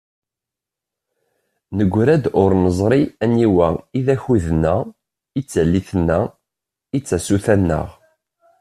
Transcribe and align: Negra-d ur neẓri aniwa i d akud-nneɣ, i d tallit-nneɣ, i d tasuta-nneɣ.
Negra-d 1.77 2.23
ur 2.43 2.51
neẓri 2.63 3.01
aniwa 3.23 3.69
i 3.97 3.99
d 4.05 4.07
akud-nneɣ, 4.15 4.79
i 5.39 5.41
d 5.43 5.47
tallit-nneɣ, 5.51 6.23
i 6.95 6.99
d 7.01 7.03
tasuta-nneɣ. 7.07 7.87